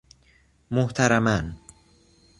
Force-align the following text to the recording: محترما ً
محترما 0.71 1.41
ً 1.41 1.53